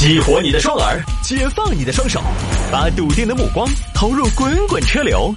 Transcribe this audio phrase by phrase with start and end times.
[0.00, 2.22] 激活你的双耳，解放你的双手，
[2.72, 5.30] 把笃定的目光投入滚滚车流。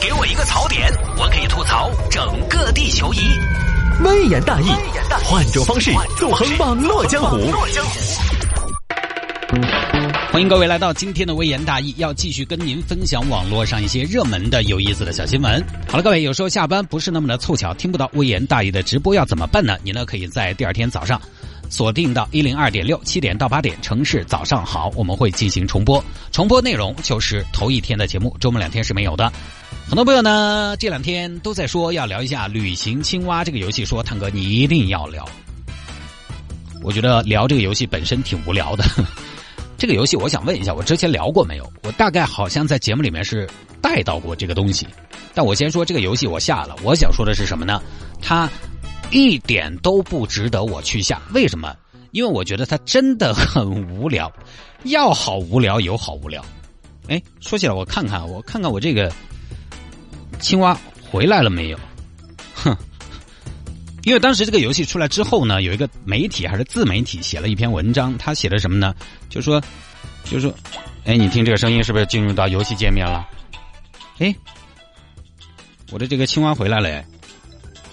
[0.00, 3.18] 给我一个槽点，我可以吐槽整个地球仪。
[4.02, 4.70] 微言大义，
[5.24, 7.36] 换种方式纵横网络江湖。
[10.32, 15.62] 欢迎各位来到今天的微言大义，要继续跟您分享网络上一些热门的、有意思的小新闻。
[15.86, 19.76] 好了，各位，有时候下班不是那么的凑巧，听不到微言大义的直播要怎么办呢？
[19.82, 21.20] 你呢可以在第二天早上
[21.68, 26.02] 锁定到一零二点六，七点到八点，城市早上好，我们会进行重播。
[26.32, 29.32] 重播内容就是头一天的节目，周末两天是没有的。
[29.86, 35.28] 很多朋友呢这两天都在说要聊一下《旅行青蛙》这个游戏，说探哥你一定要聊。
[36.82, 38.84] 我觉得聊这个游戏本身挺无聊的。
[39.78, 41.72] 这个游戏我想问一下，我之前聊过没有？
[41.82, 43.48] 我大概好像在节目里面是
[43.82, 44.86] 带到过这个东西。
[45.34, 47.82] 但我先说这个游戏我下了，我想说的是什么呢？
[48.22, 48.48] 它
[49.10, 51.20] 一点都不值得我去下。
[51.32, 51.74] 为什么？
[52.12, 54.32] 因为我觉得它真的很无聊，
[54.84, 56.44] 要好无聊有好无聊。
[57.08, 59.12] 哎，说起来我看看，我看看我这个
[60.40, 60.78] 青蛙
[61.10, 61.78] 回来了没有？
[62.54, 62.76] 哼。
[64.04, 68.94] 因为当时这个游戏出来之后呢，有一个媒体还是自媒体写了一篇文章，他写的什么呢？
[69.28, 69.60] 就说，
[70.24, 70.54] 就说，
[71.04, 73.28] 哎，你听这个声音是不是进入到游戏界面了？
[74.18, 74.32] 哎，
[75.90, 77.04] 我的这个青蛙回来了，哎，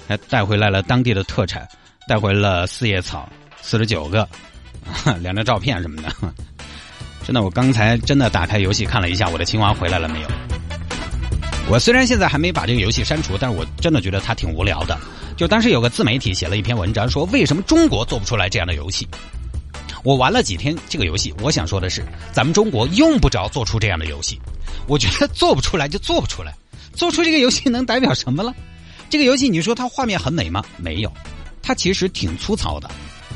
[0.08, 1.68] 还带回来了当地的特产，
[2.08, 3.28] 带回了四叶草
[3.62, 4.28] 四十九个，
[5.22, 6.10] 两张照片什么的。
[7.26, 10.28] 真的，我刚才真的打开游戏看了一下，我的青蛙回来了没有？
[11.70, 15.00] 我虽然现在还没把这个游戏删除，但是我真的觉得它挺无聊的。
[15.38, 19.08] 就当时有个自媒体写了一篇文章，说为什么中国做不出来这样的游戏。
[20.04, 24.38] 我玩了几天这个游戏，我想说的是，咱们中国用不着做出这样的游戏。
[24.86, 26.54] 我觉得做不出来就做不出来，
[26.94, 28.54] 做出这个游戏能代表什么了？
[29.14, 30.66] 这个游戏你说它画面很美吗？
[30.76, 31.14] 没有，
[31.62, 32.90] 它其实挺粗糙的。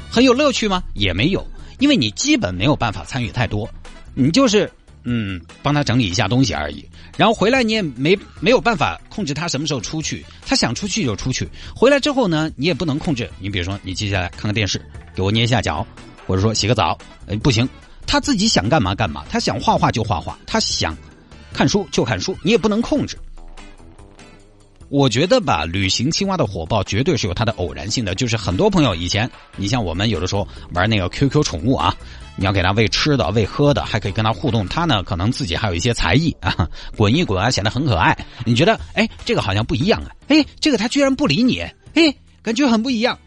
[0.09, 0.81] 很有乐趣吗？
[0.95, 1.47] 也没有，
[1.78, 3.69] 因为你基本没有办法参与太多，
[4.16, 4.67] 你就是。
[5.03, 6.84] 嗯，帮他整理一下东西而已。
[7.16, 11.47] 然后回来你也没没有办法控制他什么时候出去，他想出去就出去。
[11.75, 13.30] 回来之后呢，你也不能控制。
[13.40, 15.85] 你比如说，你接下来看个电视，给我捏一下脚，
[16.25, 16.97] 或者说洗个澡，
[17.28, 17.69] 哎，不行，
[18.07, 20.97] 他自己想干嘛干嘛，他想画画就画画，他想
[21.53, 23.16] 看书就看书，你也不能控制。
[24.90, 31.96] 我觉得吧，旅行青蛙的火爆绝对是有它的偶然性的，就是很多朋友以前，你像我们有的时候玩那个 QQ 宠物啊。
[32.40, 34.68] 你要给它喂吃的、喂喝的，还可以跟它互动。
[34.68, 38.16] 它呢，可能自己还有一些才艺啊，滚一滚啊，显得很可爱。
[38.46, 41.62] 你觉得，哎，这个好像不一样啊，哎，这个它居然不理你，
[41.96, 43.18] 哎，感觉很不一样。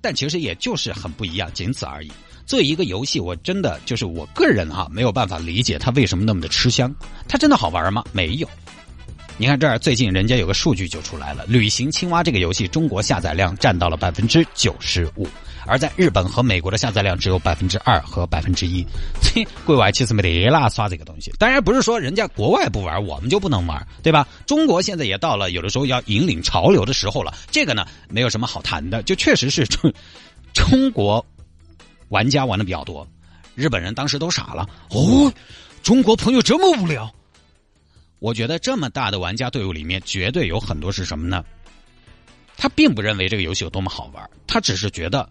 [0.00, 2.12] 但其实也就是很不一样，仅此而已。
[2.46, 6.94] 作为一个游戏，我真的就是我个人哈，没有办法理解它为什么那么的吃香。
[7.26, 8.04] 它真的好玩吗？
[8.12, 8.48] 没有。
[9.40, 15.26] 你看这儿最近人家有个数据就出来了，《旅行青蛙》这个游戏中国下载量占到了百分之九十五。
[15.64, 18.86] 而在日本和美国的下载量只有百分之二和百分之一，
[19.64, 21.32] 国外其实没得啦刷这个东西。
[21.38, 24.28] 当然不是说人家国外不玩，我们就不能玩，对吧？
[24.44, 27.32] 中国现在也到了有的时候要引领潮流的时候了。
[27.50, 29.90] 这个呢，没有什么好谈的，就确实是中
[30.52, 31.24] 中国
[32.10, 33.08] 玩家玩的比较多。
[33.54, 35.32] 日本人当时都傻了，哦，
[35.82, 37.10] 中国朋友这么无聊。
[38.20, 41.44] 我觉得这么大的玩家队伍里面，绝对有很多是什么呢？
[42.56, 45.28] 他并不认为这个游戏有多么好玩，他只是觉得。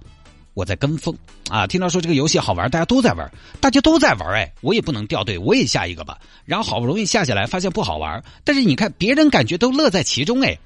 [0.55, 1.15] 我在跟风
[1.49, 1.65] 啊！
[1.65, 6.19] 听到说这个游戏好玩，大家都在玩，大家都在玩，哎，我也不能掉队，我也下一个吧。
[6.43, 10.57] 然后好不容易下下来，发现不好玩，但是你看别人感觉都乐在其中，哎，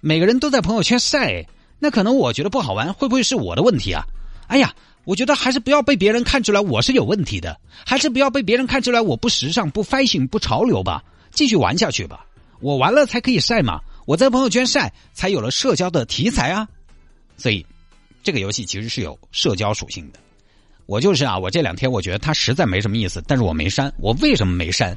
[0.00, 1.44] 每个人都在朋友圈晒，
[1.78, 4.06] 那可能我觉得不好玩，会不会是我的问题啊？
[4.46, 4.72] 哎呀，
[5.04, 11.04] 我觉得还是不要被别人看出来我是有问题的，还是不要被别人看出来我不时尚、不 fashion、不潮流吧，
[11.38, 12.26] 继续玩下去吧。
[12.58, 16.66] 我玩了才可以晒嘛，我在朋友圈晒才有了社交的题材啊，
[17.36, 17.64] 所以。
[18.20, 20.18] 这个游戏其实是有社交属性的，
[20.86, 23.90] 我就是啊，我这两天我觉得它实在没什么意思，但是我没删。
[23.96, 24.94] 我为什么没删？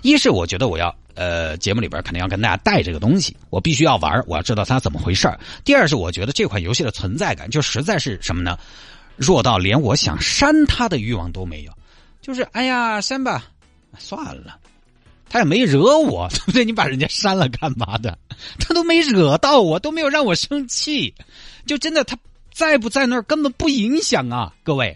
[0.00, 5.28] 一是我觉得我要呃节目里边肯定要跟大家带这个东西，我必须要玩，我要知道它怎么回事
[5.62, 8.58] 第二是我觉得这款游戏的存在感就实在是什么呢？
[9.16, 11.72] 弱到连我想删它的欲望都没有。
[12.20, 13.44] 就是哎呀删吧，
[13.96, 14.58] 算了，
[15.32, 16.62] 他也没惹我， 对不对？
[16.62, 18.18] 你把人家删了干嘛的？
[18.60, 21.14] 他都没惹到我，都没有让我生气，
[21.64, 22.18] 就真的他。
[22.52, 24.94] 在不在那儿根本不影响啊，各位。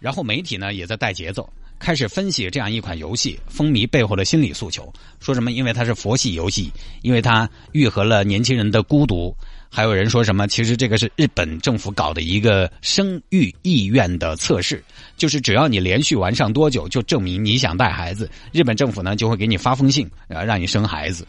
[0.00, 1.48] 然后媒体呢也在带节奏，
[1.78, 4.92] 开始分析这样一款游戏风靡背后的心理诉求。
[5.20, 5.52] 说什么？
[5.52, 6.68] 因为它是佛系游戏，
[7.02, 9.32] 因为它愈合了年轻人的孤独。
[9.70, 10.46] 还有人说什么？
[10.46, 14.82] 其实这个是日本政府搞的一个生育意愿的测试，
[15.16, 21.26] 就是只要你连续玩上多久，就证明你想带孩子，日本政府呢就会给你发封信，然后让你生孩子。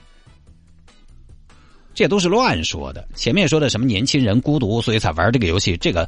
[1.94, 3.08] 这都是乱说的。
[3.16, 6.08] 前面说的什么年轻人孤独，所以才玩这个游戏，这个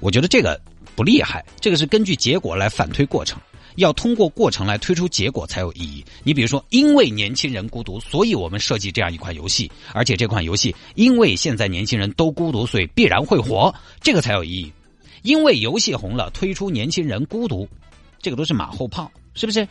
[0.00, 0.60] 我觉得这个
[0.96, 3.40] 不厉害，这个是根据结果来反推过程，
[3.78, 6.04] 要通过过程来推出结果才有意义。
[6.22, 14.72] 你比如说，因为年轻人孤独，所以我们设计这样一款游戏，而且这款游戏因为现在年轻人都孤独，所以必然会火， 这个才有意义。
[15.22, 17.68] 因为游戏红了，推出年轻人孤独，
[18.20, 19.66] 这个都是马后炮，是不是？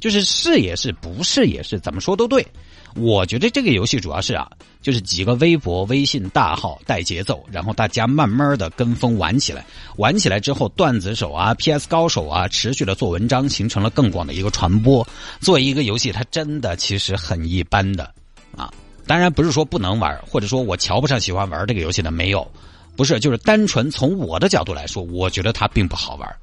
[0.00, 2.46] 就是是也是，不是也是，怎么说都对。
[2.94, 4.48] 我觉得这个游戏主要是啊，
[4.80, 9.66] 就是几个微博、微信大号带节奏，然后大家慢慢的跟风玩起来，
[9.96, 15.06] 玩起来之后，段子手啊、PS 高手啊，持续的做文章，形成了更广的一个传播。
[15.40, 18.10] 作为一个游戏，它真的其实很一般的
[18.56, 18.72] 啊。
[19.06, 22.50] 当然不是说不能玩，或者说我瞧不上喜欢玩这个游戏的没有，
[22.96, 26.36] 不是，就是单纯从我的角度来说，我觉得它并不好玩。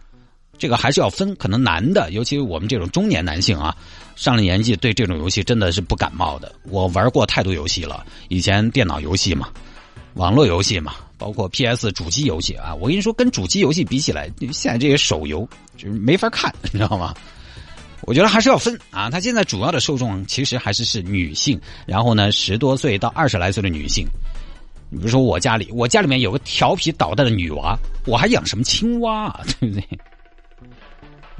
[0.57, 3.75] 这个还是要分，可能男的，尤其是我们这种中年男性啊，
[4.15, 6.53] 上了年纪对这种游戏真的是不感冒的。
[6.69, 9.49] 我玩过太多游戏了，以前电脑游戏嘛，
[10.13, 12.73] 网络游戏嘛，包括 PS 主机游戏啊。
[12.75, 17.13] 我跟你说，跟主机游戏比起来，现在这些手游就是没法看，你知道吗？
[18.01, 19.09] 我觉得还是要分啊。
[19.09, 24.05] 它现在主要的受众其实还是是女性，然后呢，十多岁到二十来岁的女性。
[24.89, 29.41] 你比如说我家里，我家里面有个调皮捣蛋的女娃，我还养什么青蛙啊？
[29.59, 29.83] 对不对？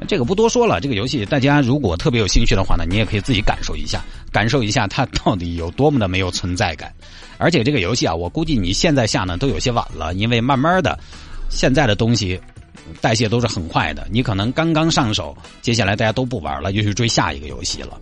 [0.08, 6.94] 这个不多说了，这个游戏大家如果特别有兴趣的话呢，你也可以自己感受一下，感受一下它到底有多么的没有存在感。
[7.38, 10.98] 而且这个游戏啊，我估计你现在下呢都有些晚了，因为慢慢的，
[11.50, 12.40] 现在的东西
[13.02, 17.98] 代谢都是很快的，你可能刚刚上手，接下来大家都不玩了，又去追下一个游戏了。